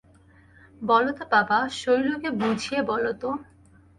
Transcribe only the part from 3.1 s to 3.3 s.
তো।